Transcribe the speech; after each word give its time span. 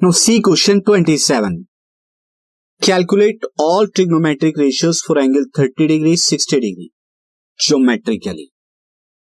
Now 0.00 0.10
see 0.10 0.42
question 0.42 0.82
27. 0.82 1.68
Calculate 2.82 3.42
all 3.58 3.86
trigonometric 3.86 4.58
ratios 4.58 5.00
for 5.00 5.18
angle 5.18 5.46
30 5.54 5.86
degree, 5.86 6.16
60 6.16 6.60
degree. 6.60 6.90
Geometrically. 7.60 8.44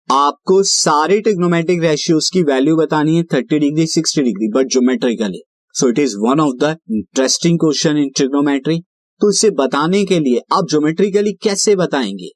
आपको 0.10 0.62
सारे 0.64 1.20
trigonometric 1.22 1.82
ratios 1.82 2.30
की 2.30 2.42
value 2.44 2.76
बतानी 2.78 3.16
है 3.16 3.24
30 3.34 3.60
degree 3.60 3.86
60 3.88 4.24
degree 4.24 4.48
but 4.54 4.68
geometrically 4.72 5.42
so 5.76 5.90
it 5.90 6.00
is 6.00 6.16
one 6.18 6.40
of 6.40 6.54
the 6.64 6.76
interesting 6.92 7.60
question 7.60 7.98
in 7.98 8.10
trigonometry 8.18 8.80
तो 9.22 9.30
इसे 9.32 9.50
बताने 9.60 10.04
के 10.06 10.20
लिए 10.20 10.42
आप 10.58 10.68
ज्योमेट्रिकली 10.70 11.34
कैसे 11.44 11.76
बताएँगे 11.76 12.30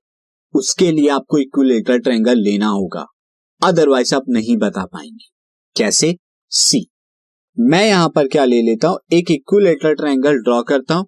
उसके 0.54 0.92
लिए 0.92 1.10
आपको 1.18 1.38
इक्विलेटर 1.38 2.00
ट्रायंगल 2.00 2.44
लेना 2.50 2.68
होगा 2.70 3.06
अदरवाइज़ 3.62 4.16
आप 4.16 4.30
नहीं 4.30 4.58
बता 4.58 4.86
पाएँगे 4.86 5.30
कैसे 5.76 6.16
सी 6.52 6.86
मैं 7.58 7.86
यहाँ 7.88 8.10
पर 8.10 8.28
क्या 8.28 8.44
ले 8.46 8.62
लेता 8.62 8.88
हूँ? 8.88 9.00
एक 9.14 9.32
इक्विलेटर 9.32 9.94
ट्रायंगल 9.94 10.38
ड्रॉ 10.38 10.62
करता 10.64 10.96
हूँ। 10.96 11.06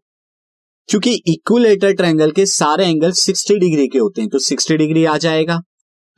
क्योंकि 0.90 1.12
इक्विलेटर 1.28 1.94
ट्रायंगल 1.94 2.32
के 2.32 2.46
सारे 2.46 2.86
एंगल 2.86 3.12
60 3.12 3.60
डिग्री 3.60 3.88
के 3.88 4.00
होते 4.00 4.22
हैं 4.22 4.30
तो 4.30 4.40
60 4.40 4.78
डिग्री 4.78 5.06
आ 5.06 5.18
जाएगा। 5.18 5.60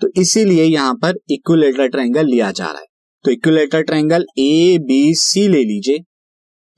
तो 0.01 0.07
इसीलिए 0.21 0.63
यहाँ 0.63 0.93
पर 0.95 1.17
इक्विलेटर 1.31 1.87
ट्रायंगल 1.87 2.25
लिया 2.25 2.51
जा 2.51 2.65
रहा 2.65 2.79
है। 2.79 2.85
तो 3.25 3.31
equilateral 3.31 3.81
triangle 3.81 4.25
A 4.39 4.77
B 4.81 5.13
C 5.15 5.47
ले 5.47 5.63
लीजिए। 5.63 5.99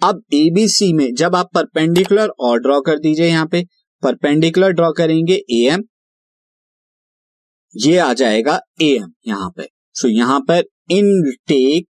अब 0.02 0.22
ए 0.34 0.50
बी 0.54 0.68
सी 0.68 0.92
में 0.94 1.14
जब 1.16 1.36
आप 1.36 1.50
परपेंडिकुलर 1.56 2.30
और 2.40 2.60
ड्रॉ 2.60 2.80
कर 2.82 3.00
दीजिए 3.00 3.28
यहाँ 3.28 3.46
पे 3.46 3.64
परपेंडिकुलर 4.04 4.72
ड्रॉ 4.72 4.92
करेंगे 4.92 5.34
ए 5.52 5.64
एम 5.72 5.84
ये 7.76 7.98
आ 7.98 8.14
जाएगा 8.14 8.60
ए 8.82 8.94
एम 8.96 9.12
यहाँ 9.28 9.50
पे। 9.58 9.68
सो 9.96 10.08
यहाँ 10.08 10.40
पर 10.40 10.64
in 10.92 11.32
take 11.48 11.88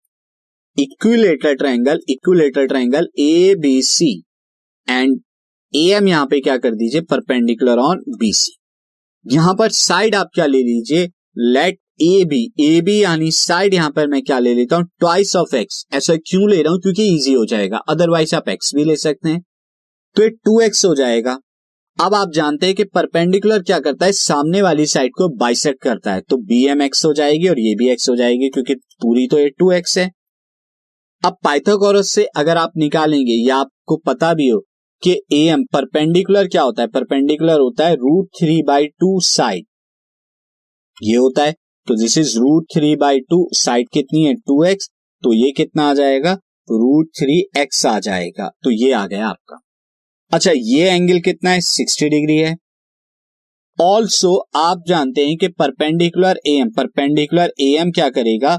equilateral 0.78 1.54
triangle 1.54 1.98
equilateral 2.10 2.66
triangle 2.66 3.08
A 3.18 3.54
B 3.60 3.80
C 3.82 4.10
and 4.88 5.20
A 5.74 5.84
M 5.90 6.08
यहाँ 6.08 6.26
पे 6.26 6.40
क्या 6.40 6.56
कर 6.56 6.74
दीजिए? 6.74 7.00
परपेंडिकुलर 7.00 7.78
ऑन 7.78 8.02
बी 8.18 8.32
सी 8.32 8.56
यहाँ 9.26 9.54
पर 9.54 9.70
साइड 9.70 10.14
आप 10.14 10.30
क्या 10.34 10.46
ले 10.46 10.58
लीजिए? 10.58 11.06
Let 11.38 11.78
A 12.02 12.24
B 12.24 12.42
A 12.60 12.80
B 12.80 12.98
यानी 13.02 13.30
साइड 13.30 13.74
यहाँ 13.74 13.90
पर 13.90 14.06
मैं 14.06 14.22
क्या 14.22 14.38
ले 14.38 14.54
लेता 14.54 14.76
हूँ? 14.76 14.84
ट्वाइस 15.00 15.34
ऑफ़ 15.36 15.54
एक्स 15.56 15.84
ऐसा 15.94 16.16
क्यों 16.16 16.50
ले 16.50 16.60
रहा 16.62 16.72
हूँ? 16.72 16.80
क्योंकि 16.80 17.06
इजी 17.14 17.32
हो 17.32 17.44
जाएगा। 17.46 17.76
अदरवाइज़ 17.88 18.34
आप 18.36 18.48
एक्स 18.48 18.74
भी 18.74 18.84
ले 18.84 18.96
सकते 18.96 19.28
हैं। 19.28 19.40
तो 20.16 20.22
ये 20.22 20.28
टू 20.28 20.60
एक्स 20.60 20.84
हो 20.84 20.94
जाएगा। 20.94 21.38
अब 21.98 22.14
आप 22.14 22.32
जानते 22.32 22.66
हैं 22.66 22.74
कि 22.74 22.84
परपेंडिकुलर 22.84 23.62
क्या 23.62 23.78
करता 23.80 24.06
है? 24.06 24.12
सामने 24.12 24.62
वाली 24.62 24.86
साइड 24.86 25.12
को 25.14 25.28
बाइसेक्ट 25.36 25.82
करता 25.82 26.14
है। 26.14 26.20
तो 26.20 26.36
बी 26.44 26.64
एम 26.66 26.82
एक्स 26.82 27.04
हो 27.04 27.12
जाएगी 27.14 27.48
और 27.48 27.60
ये 27.60 27.74
भी 27.74 27.88
एक्स 27.90 28.08
हो 28.10 28.16
जाएगी 28.16 28.48
क्योंकि 28.48 28.74
पूरी 28.74 29.26
तो 29.26 29.38
ये 29.38 29.48
टू 29.48 29.72
एक्स 29.72 29.98
है। 29.98 30.10
अब 31.22 31.36
पाइथागोरस 31.44 32.10
से 32.10 32.24
अगर 32.36 32.56
आप 32.56 32.72
निकालेंगे, 32.76 33.32
या 33.48 33.56
आपको 33.56 33.96
पता 34.06 34.32
भी 34.34 34.48
हो 34.48 34.58
कि 35.02 35.12
ए 35.32 35.40
एम 35.48 35.64
परपेंडिकुलर 35.72 36.48
क्या 36.48 36.62
होता 36.62 36.82
है? 36.82 36.88
परपेंडिकुलर 36.88 37.60
होता 37.60 37.86
है 37.86 37.94
root 37.94 38.28
three 38.38 38.62
by 38.62 38.86
two 39.00 39.18
side 39.22 39.64
ये 41.00 41.16
होता 41.16 41.44
है 41.44 41.52
तो 41.88 41.94
this 41.94 42.16
is 42.18 42.36
root 42.38 42.66
three 42.74 42.94
by 42.96 43.20
two 43.20 43.48
side 43.54 43.88
कितनी 43.92 44.22
है? 44.24 44.34
टू 44.36 44.62
एक्स 44.64 44.88
तो 45.24 45.32
ये 45.34 45.50
कितना 45.52 45.88
आ 45.90 45.94
जाएगा? 45.94 46.32
रूट 46.68 47.08
थ्री 47.18 47.38
एक्स 47.58 47.84
आ 47.86 47.98
जाएगा 48.00 48.48
तो 48.64 48.70
ये 48.72 48.92
आ 48.92 49.06
गया 49.06 49.26
आपका। 49.28 49.58
अच्छा 50.32 50.52
ये 50.54 50.90
एंगल 50.90 51.20
कितना 51.20 51.50
है? 51.50 51.60
सिक्सटी 51.62 52.08
डिग्री 52.08 52.36
है। 52.36 52.56
ऑल्सो 53.78 54.36
आप 54.56 54.82
जानते 54.88 55.26
हैं 55.26 55.36
कि 55.36 55.48
perpendicular 55.50 56.40
A 56.46 56.52
M 56.52 56.70
perpendicular 56.70 57.52
A 57.60 57.70
M 57.80 57.90
क्या 57.90 58.08
करेगा? 58.10 58.58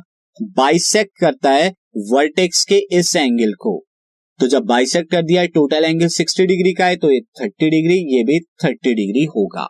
बाइसेक्ट 0.58 1.20
करता 1.20 1.52
है 1.52 1.74
वर्टेक्स 2.12 2.64
के 2.66 2.78
इस 2.92 3.16
एंगल 3.16 3.54
को। 3.54 3.74
तो 4.40 4.48
जब 4.48 4.66
बाइसेक्ट 4.66 5.10
कर 5.12 5.22
दिया 5.22 5.42
है 5.42 5.48
टोटल 5.48 5.86
एंगल 5.86 6.08
60 6.10 6.46
डिग्री 6.48 6.74
का 6.74 6.86
है 6.86 6.96
तो 6.96 7.12
ये 7.12 7.20
30 7.40 7.70
डिग्री 7.70 7.96
ये 8.16 8.24
भी 8.24 8.40
30 8.64 8.94
डिग्री 8.96 9.24
होगा। 9.26 9.68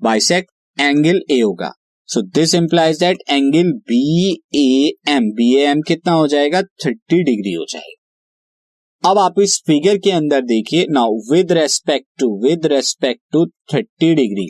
बाइसेक्ट 0.00 0.80
एंगल 0.80 1.20
ए 1.30 1.40
होगा। 1.40 1.72
So 2.08 2.22
this 2.34 2.54
implies 2.54 2.98
that 2.98 3.22
angle 3.30 3.72
B 3.90 4.30
A 4.56 4.92
M 5.08 5.30
B 5.30 5.54
A 5.56 5.64
M 5.66 5.80
कितना 5.80 6.12
हो 6.12 6.26
जाएगा? 6.26 6.60
30 6.84 7.22
डिग्री 7.24 7.52
हो 7.52 7.64
जाएगा। 7.68 9.10
अब 9.10 9.18
आप 9.18 9.40
इस 9.40 9.60
फिगर 9.66 9.98
के 9.98 10.10
अंदर 10.10 10.40
देखिए 10.40 10.86
now 10.90 11.16
with 11.32 11.52
respect 11.52 12.06
to 12.18 12.28
with 12.44 12.66
respect 12.66 13.20
to 13.32 13.44
30 13.72 14.14
degree 14.14 14.46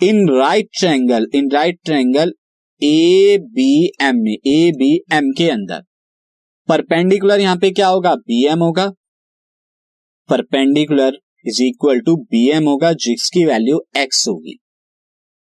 in 0.00 0.28
right 0.30 0.68
triangle 0.80 1.26
in 1.34 1.50
right 1.50 1.78
triangle 1.84 2.32
A 2.82 3.38
B 3.54 3.70
M 4.02 4.16
में 4.16 4.32
ए 4.32 4.72
बी 4.76 4.94
एम 5.12 5.30
के 5.38 5.48
अंदर 5.50 5.82
परपेंडिकुलर 6.68 7.40
यहाँ 7.40 7.56
पे 7.56 7.70
क्या 7.70 7.88
होगा? 7.88 8.14
बी 8.14 8.44
एम 8.46 8.62
होगा। 8.62 8.86
Perpendicular 10.28 11.18
is 11.46 11.62
equal 11.62 12.00
to 12.00 12.16
B 12.16 12.48
M 12.50 12.64
होगा, 12.64 12.92
जिसकी 12.92 13.44
वैल्यू 13.44 13.80
एक्स 13.96 14.26
होगी। 14.28 14.54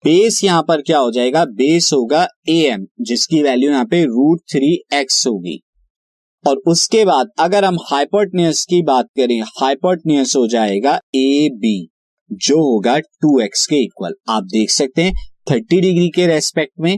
बेस 0.04 0.42
यहाँ 0.44 0.62
पर 0.62 0.82
क्या 0.82 0.98
हो 0.98 1.10
जाएगा? 1.10 1.44
बेस 1.44 1.90
होगा 1.92 2.26
ए 2.48 2.58
एम 2.64 2.86
जिसकी 3.00 3.42
वैल्यू 3.42 3.70
यहाँ 3.70 3.84
पे 3.84 4.04
रूट 4.04 4.40
थ्री 4.52 4.74
एक्स 4.94 5.26
होगी। 5.26 5.60
और 6.44 6.56
उसके 6.66 7.04
बाद 7.04 7.30
अगर 7.38 7.64
हम 7.64 7.78
हाइपोटनियस 7.90 8.64
की 8.64 8.82
बात 8.82 9.06
करें 9.16 9.40
हाइपोटनियस 9.60 10.36
हो 10.36 10.46
जाएगा 10.46 10.98
ए 11.14 11.48
बी 11.54 11.76
जो 12.30 12.56
होगा 12.56 12.98
टू 12.98 13.38
एक्स 13.40 13.66
के 13.66 13.76
इक्वल 13.76 14.14
आप 14.28 14.44
देख 14.44 14.70
सकते 14.70 15.02
हैं 15.02 15.14
थर्टी 15.50 15.80
डिग्री 15.80 16.08
के 16.08 16.26
रेस्पेक्ट 16.26 16.72
में 16.80 16.96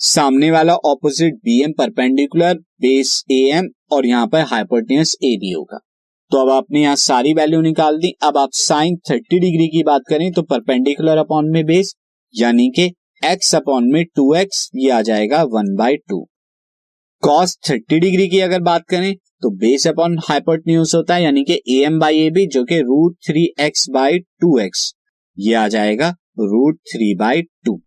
सामने 0.00 0.50
वाला 0.50 0.74
opposite 0.86 1.34
B 1.36 1.60
M 1.64 1.72
perpendicular 1.78 2.54
base 2.54 3.22
A 3.30 3.40
M 3.52 3.68
और 3.92 4.06
यहाँ 4.06 4.26
पर 4.26 4.44
हाइपोटेनियस 4.46 5.14
ए 5.24 5.36
बी 5.36 5.52
होगा। 5.52 5.78
तो 6.30 6.38
अब 6.38 6.50
आपने 6.50 6.82
यहाँ 6.82 6.96
सारी 6.96 7.32
वैल्यू 7.34 7.60
निकाल 7.62 7.98
दी। 7.98 8.12
अब 8.22 8.38
आप 8.38 8.50
साइन 8.54 8.96
थर्टी 9.10 9.38
डिग्री 9.40 9.66
की 9.68 9.82
बात 9.84 10.02
करें 10.08 10.30
तो 10.32 10.42
परपेंडिकुलर 10.44 11.18
अपॉन 11.18 11.50
में 11.52 11.64
बेस 11.66 11.94
यानी 12.34 12.68
कि 12.76 12.90
एक्स 13.22 13.54
अपॉन 13.54 13.92
में 13.92 14.04
टू 14.06 14.32
एक्स 14.34 14.68
ये 14.76 14.90
आ 14.90 15.00
जाएगा 15.02 15.42
one 15.50 15.74
by 15.76 15.96
two 16.08 16.20
cos 17.22 17.56
thirty 17.70 17.98
degree 18.00 18.28
की 18.28 18.40
अगर 18.40 18.60
बात 18.62 18.86
करें 18.88 19.14
तो 19.42 19.50
बेस 19.58 19.86
अपॉन 19.86 20.18
हाइपोटन्यूज 20.24 20.92
होता 20.94 21.14
है, 21.14 21.22
यानी 21.22 21.44
कि 21.44 21.60
A 21.68 21.80
M 21.84 21.98
by 21.98 22.18
A 22.18 22.30
B 22.30 22.46
जो 22.48 22.64
कि 22.64 22.80
root 22.82 23.16
three 23.26 23.44
x 23.60 23.88
by 23.90 24.18
two 24.18 24.58
x 24.58 24.92
ये 25.38 25.54
आ 25.54 25.66
जाएगा 25.68 26.08
root 26.40 26.78
three 26.86 27.14
by 27.16 27.42
two 27.64 27.80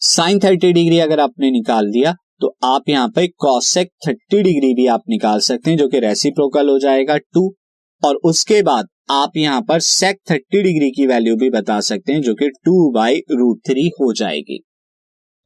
sine 0.00 0.38
thirty 0.38 0.72
degree 0.72 0.98
अगर 0.98 1.20
आपने 1.20 1.50
निकाल 1.50 1.90
दिया 1.90 2.12
तो 2.40 2.54
आप 2.64 2.88
यहाँ 2.88 3.08
पर 3.08 3.26
कॉसेक 3.38 3.88
थर्टी 4.06 4.42
डिग्री 4.42 4.72
भी 4.74 4.86
आप 4.88 5.02
निकाल 5.08 5.40
सकते 5.40 5.70
हैं, 5.70 5.76
जो 5.78 5.88
कि 5.88 5.98
रेसिप्रोकल 6.00 6.68
हो 6.68 6.78
जाएगा 6.78 7.16
टू 7.16 7.42
और 8.02 8.16
उसके 8.24 8.62
बाद 8.62 8.86
आप 9.10 9.36
यहाँ 9.36 9.60
पर 9.62 9.80
सेक 9.80 10.18
थर्टी 10.30 10.62
डिग्री 10.62 10.90
की 10.90 11.06
वैल्यू 11.06 11.36
भी 11.36 11.50
बता 11.50 11.78
सकते 11.82 12.12
हैं, 12.12 12.20
जो 12.22 12.34
कि 12.34 12.48
टू 12.64 12.90
बाई 12.92 13.20
रूट 13.32 13.60
थ्री 13.66 13.86
हो 14.00 14.12
जाएगी। 14.12 14.60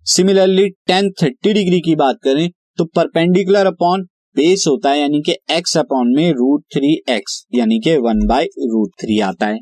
सिमिलरली 0.06 0.68
टेन 0.86 1.10
थर्टी 1.22 1.52
डिग्री 1.52 1.80
की 1.80 1.94
बात 1.96 2.18
करें 2.24 2.48
तो 2.78 2.84
परपेंडिकुलर 2.86 3.66
अपॉन 3.66 4.06
बेस 4.36 4.64
होता 4.68 4.90
है, 4.90 5.00
यानी 5.00 5.22
कि 5.22 5.36
एक्स 5.50 5.76
अपॉन 5.78 6.14
में 6.16 6.30
रूट 6.32 6.64
थ्री 6.74 6.94
एक्स 7.10 7.44
यानी 7.54 7.78
कि 7.80 7.96
वन 7.98 8.26
बाई 8.26 8.44
रूट 8.44 8.90
थ्री 9.00 9.20
आता 9.22 9.46
है। 9.46 9.58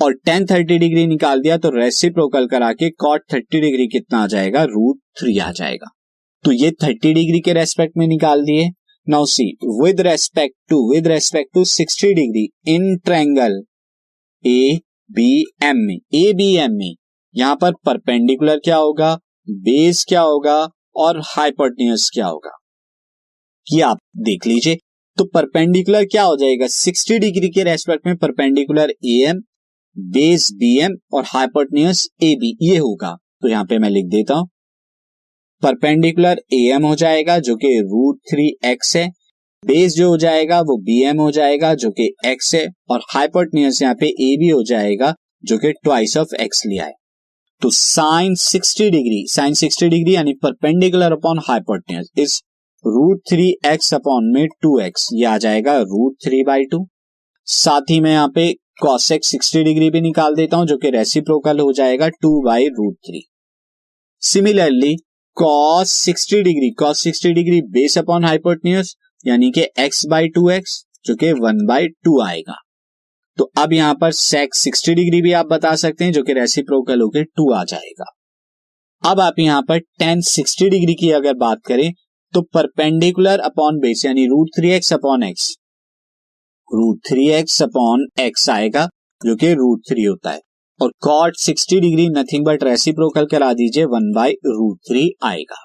और 0.00 0.12
टेन 0.24 0.44
थर्टी 0.46 0.78
डिग्री 0.78 1.06
निकाल 1.06 1.40
दिया 1.40 1.56
तो 1.56 1.70
रेसिप्रोकल 1.70 2.46
करा 2.46 2.72
के 2.72 2.90
कॉट 2.90 3.22
थर्टी 3.32 3.60
डिग्री 3.60 3.86
कितना 3.86 4.18
आ 4.18 4.26
जाएगा? 4.26 4.62
रूट 4.64 5.00
थ्री 5.20 5.38
आ 5.38 5.50
जाएगा। 5.52 5.90
तो 6.44 6.52
ये 6.52 6.70
थर्टी 6.82 7.12
डिग्री 7.14 7.40
के 7.40 7.52
रेस्पेक्ट 7.52 7.96
में 7.96 8.06
निकाल 8.06 8.44
दिए। 8.44 8.68
Now 9.06 9.26
see 9.26 9.44
with 9.82 10.00
respect 10.00 10.54
to 10.68 10.94
with 10.94 11.06
respect 11.06 11.54
to 11.54 11.64
sixty 11.64 12.12
degree 12.14 12.48
in 12.74 12.96
triangle 12.96 13.62
A 14.44 14.78
B 15.10 15.44
M 15.62 15.76
में 15.76 15.98
ए 16.14 16.32
बी 16.32 16.54
एम 16.56 16.72
में, 16.72 16.94
यहाँ 17.34 17.56
पर 17.56 17.72
परपेंडिकुलर 17.72 18.58
क्या 18.58 18.76
होगा? 18.76 19.14
बेस 19.48 20.04
क्या 20.08 20.20
होगा? 20.20 20.68
और 20.96 21.20
हाइपोटनियस 21.24 22.10
क्या 22.14 22.26
होगा? 22.26 22.50
ये 23.66 23.80
आप 23.80 23.98
देख 24.16 24.46
लीजिए। 24.46 24.78
तो 25.18 25.24
परपेंडिकुलर 25.24 26.04
क्या 26.04 26.22
हो 26.22 26.36
जाएगा? 26.36 26.66
60 26.66 27.18
डिग्री 27.18 27.48
के 27.48 27.62
रेस्पेक्ट 27.64 28.06
में 28.06 28.16
perpendicular 28.16 28.90
A 28.90 29.22
M 29.28 29.40
base 29.98 30.48
B 30.52 30.76
M 30.78 30.92
और 31.12 31.24
हाइपोटनियस 31.24 32.06
ए 32.22 32.34
बी 32.34 32.56
ये 32.62 32.76
होगा। 32.76 33.16
तो 33.42 33.48
यहाँ 33.48 33.64
पे 33.64 33.78
मैं 33.78 33.90
लिख 33.90 34.06
देता 34.06 34.34
हूँ। 34.34 34.48
परपेंडिकुलर 35.62 36.40
ए 36.54 36.60
एम 36.74 36.86
हो 36.86 36.94
जाएगा, 36.94 37.38
जो 37.38 37.56
कि 37.56 37.78
रूट 37.80 38.18
थ्री 38.30 38.46
एक्स 38.64 38.96
है। 38.96 39.08
बेस 39.62 39.94
जो 39.94 40.08
हो 40.08 40.16
जाएगा, 40.16 40.60
वो 40.60 40.76
बी 40.76 41.02
एम 41.02 41.20
हो 41.20 41.30
जाएगा, 41.30 41.74
जो 41.74 41.90
कि 41.90 42.12
एक्स 42.26 42.54
है। 42.54 42.66
और 42.90 43.00
हाइपोटनियस 43.14 43.82
यहाँ 43.82 43.94
पे 43.94 44.06
ए 44.06 44.36
बी 44.36 44.48
हो 44.48 44.62
जाएगा, 44.62 45.14
जो 45.44 45.58
कि 45.58 45.72
ट्वाइस 45.72 46.16
ऑफ़ 46.16 46.34
एक्स 46.34 46.62
लिया 46.66 46.84
है। 46.84 46.92
तो 47.62 47.70
साइन 47.70 48.34
60 48.34 48.90
डिग्री 48.90 49.24
साइन 49.28 49.54
60 49.54 49.88
डिग्री 49.88 50.14
यानी 50.14 50.32
perpendicular 50.32 51.12
upon 51.12 51.38
hypotenuse 51.38 52.10
is 52.18 52.42
root 52.84 53.20
three 53.30 53.48
x 53.66 53.94
upon 53.94 54.24
में 54.24 54.46
टू 54.62 54.78
एक्स 54.80 55.08
ये 55.12 55.24
आ 55.24 55.36
जाएगा 55.38 55.78
रूट 55.78 56.16
थ्री 56.24 56.42
बाई 56.42 56.64
टू 56.64 56.86
साथ 57.46 57.90
ही 57.90 58.00
में 58.00 58.10
यहाँ 58.10 58.28
पे 58.34 58.54
कॉसेक 58.78 59.24
60 59.24 59.62
डिग्री 59.64 59.90
भी 59.90 60.00
निकाल 60.00 60.34
देता 60.34 60.56
हूँ, 60.56 60.66
जो 60.66 60.76
कि 60.76 60.90
रेसिप्रोकल 60.90 61.60
हो 61.60 61.72
जाएगा 61.72 62.08
two 62.08 62.40
by 62.42 62.66
root 62.68 62.94
three 63.06 63.22
similarly 64.22 64.94
cos 65.36 65.92
60 66.04 66.42
degree 66.42 66.70
cos 66.78 67.06
60 67.06 67.34
degree 67.34 67.60
base 67.72 67.98
upon 67.98 68.24
hypotenuse 68.24 68.94
यानी 69.24 69.50
कि 69.50 69.66
एक्स 69.78 70.04
बाई 70.06 70.28
टू 70.28 70.48
एक्स 70.50 70.82
जो 71.04 71.14
कि 71.16 71.32
वन 71.34 71.66
बाई 71.66 71.88
टू 72.04 72.20
आएगा। 72.22 72.56
तो 73.38 73.50
अब 73.58 73.72
यहाँ 73.72 73.94
पर 73.94 74.12
सेक 74.12 74.54
सिक्सटी 74.54 74.94
डिग्री 74.94 75.20
भी 75.22 75.32
आप 75.32 75.46
बता 75.46 75.74
सकते 75.76 76.04
हैं, 76.04 76.12
जो 76.12 76.22
कि 76.22 76.32
रेसिप्रोकल 76.32 77.00
होकर 77.00 77.24
टू 77.36 77.52
आ 77.52 77.62
जाएगा। 77.64 78.04
अब 79.02 79.20
आप 79.20 79.38
यहाँ 79.38 79.62
पर 79.62 79.78
टेन 79.98 80.20
सिक्सटी 80.20 80.68
डिग्री 80.70 80.94
की 80.94 81.10
अगर 81.12 81.34
बात 81.36 81.60
करें 81.66 81.92
तो 82.34 82.42
परपेंडिकुलर 82.54 83.40
अपॉन 83.40 83.78
बेस 83.78 84.04
यानी 84.04 84.26
root 84.26 84.48
three 84.56 84.70
x 84.70 84.92
upon 84.92 85.22
x 85.22 85.54
root 86.74 86.98
three 87.08 87.28
x 87.30 87.62
upon 87.62 88.06
x 88.20 88.50
आएगा, 88.50 88.88
जो 89.24 89.36
कि 89.36 89.52
रूट 89.54 89.80
थ्री 89.90 90.04
होता 90.04 90.30
है। 90.30 90.40
और 90.82 90.92
cot 91.00 91.36
60 91.36 91.80
degree 91.80 92.08
nothing 92.08 92.44
but 92.44 92.64
reciprocal 92.64 93.26
करा 93.26 93.52
दीजिए 93.52 93.84
वन 93.84 94.12
बाई 94.12 94.32
रूट 94.32 94.78
थ्री 94.78 95.14
आएगा। 95.24 95.64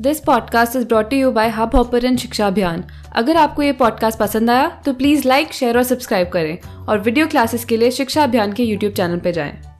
This 0.00 0.20
podcast 0.20 0.76
is 0.76 0.86
brought 0.86 1.12
you 1.12 1.30
by 1.30 1.48
Hubhopper 1.74 2.16
Shiksha 2.16 2.46
Abhiyan 2.46 2.84
अगर 3.16 3.36
आपको 3.36 3.62
ये 3.62 3.72
पॉडकास्ट 3.72 4.18
पसंद 4.18 4.50
आया 4.50 4.82
तो 4.86 4.92
प्लीज़ 4.92 5.28
लाइक 5.28 5.52
शेयर 5.52 5.76
और 5.76 5.82
सब्सक्राइब 5.82 6.28
करें। 6.28 6.86
और 6.88 7.00
वीडियो 7.00 7.26
क्लासेस 7.26 7.64
के 7.64 7.76
लिए 7.76 7.90
शिक्षा 7.90 8.24
अभियान 8.24 8.52
के 8.52 8.64
यूट्यूब 8.64 8.92
चैनल 8.92 9.18
पर 9.18 9.30
जाएँ। 9.30 9.71